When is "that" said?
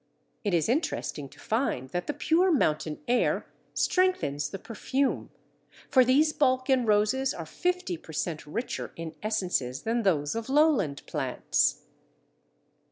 1.91-2.07